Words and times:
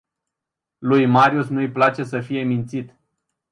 Lui 0.79 1.05
marius 1.05 1.47
nu-i 1.47 1.71
place 1.71 2.03
să 2.03 2.21
fie 2.21 2.43
mințit. 2.43 2.95